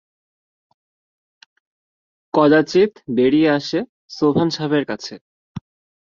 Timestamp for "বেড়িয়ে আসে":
3.15-3.79